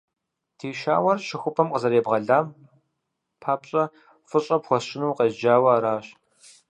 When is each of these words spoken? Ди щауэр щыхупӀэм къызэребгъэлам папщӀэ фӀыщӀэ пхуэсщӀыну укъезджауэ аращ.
Ди 0.57 0.69
щауэр 0.79 1.19
щыхупӀэм 1.27 1.67
къызэребгъэлам 1.73 2.47
папщӀэ 3.41 3.83
фӀыщӀэ 4.29 4.57
пхуэсщӀыну 4.61 5.09
укъезджауэ 5.11 5.69
аращ. 5.75 6.05